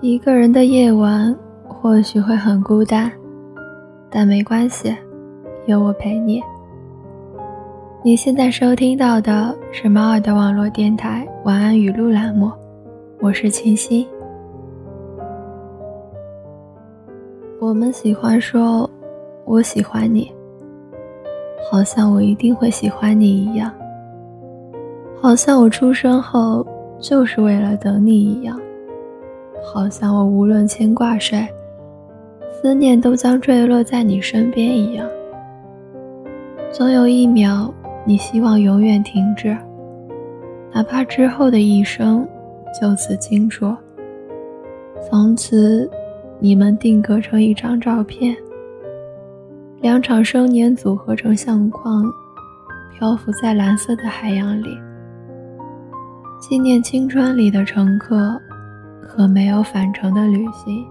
[0.00, 1.32] 一个人的夜晚
[1.64, 3.10] 或许会很孤单，
[4.10, 4.94] 但没关系，
[5.66, 6.42] 有我陪你。
[8.02, 12.50] 你现在收听到的是猫耳的网络电台晚安语录栏目，
[13.20, 14.04] 我是清新。
[17.60, 18.90] 我们喜欢说
[19.46, 20.32] “我喜欢你”，
[21.70, 23.72] 好像我一定会喜欢你一样，
[25.20, 26.66] 好像我出生后
[27.00, 28.60] 就是为了等你一样。
[29.64, 31.46] 好像我无论牵挂谁，
[32.50, 35.08] 思念都将坠落在你身边一样。
[36.72, 37.72] 总有一秒，
[38.04, 39.56] 你希望永远停止，
[40.72, 42.26] 哪怕之后的一生
[42.80, 43.60] 就此静止。
[45.08, 45.88] 从此，
[46.38, 48.36] 你们定格成一张照片，
[49.82, 52.04] 两场生年组合成相框，
[52.92, 54.78] 漂浮在蓝色的海洋里，
[56.40, 58.40] 纪念青春里的乘客。
[59.14, 60.86] 和没有返程的旅行。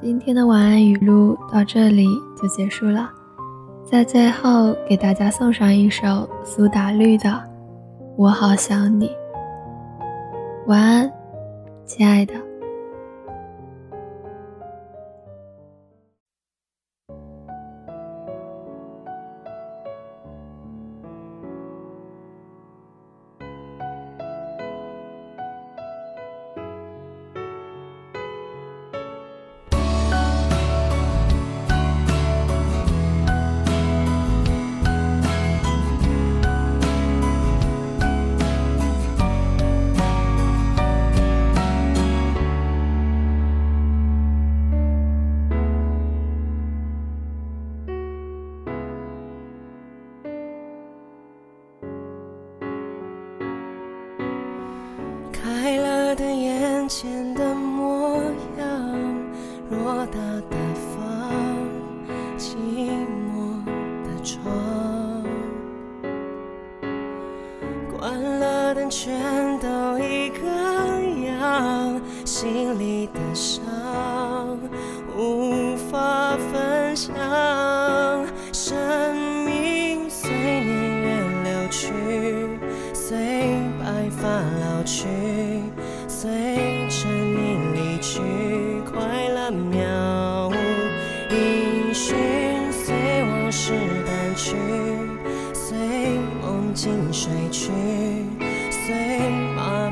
[0.00, 2.06] 今天的晚安语录到这里
[2.40, 3.10] 就结束了，
[3.84, 7.28] 在最后给大家送上一首苏打绿的
[8.16, 9.08] 《我好想你》。
[10.68, 11.12] 晚安，
[11.84, 12.45] 亲爱的。
[69.58, 70.46] 都一个
[71.26, 73.62] 样，心里的伤
[75.16, 77.14] 无法分享，
[78.52, 81.06] 生命随年月
[81.44, 81.92] 流去，
[82.92, 83.16] 随
[83.80, 85.06] 白发老去，
[86.06, 86.66] 随。
[86.88, 88.20] 着你离去，
[88.88, 90.54] 快乐渺无
[91.34, 92.16] 音讯，
[92.70, 92.94] 随
[93.24, 93.72] 往事
[94.06, 94.54] 淡去，
[95.52, 95.76] 随
[96.40, 97.72] 梦境睡去，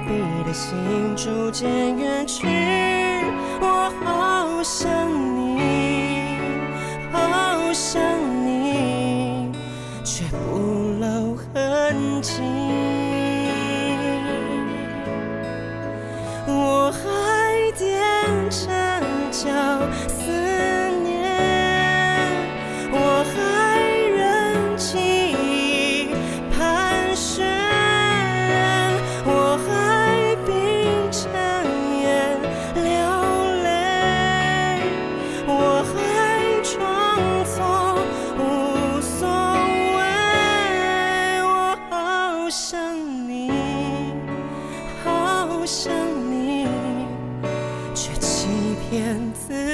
[0.07, 0.77] 你的心
[1.17, 2.47] 逐渐远去，
[3.61, 4.89] 我好想
[5.37, 6.39] 你，
[7.11, 8.03] 好想
[8.47, 9.51] 你，
[10.05, 10.59] 却不
[11.01, 12.64] 露痕迹。
[48.95, 49.74] 燕子。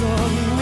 [0.00, 0.59] song